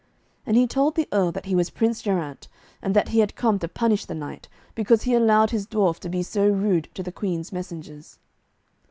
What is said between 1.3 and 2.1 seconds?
that he was Prince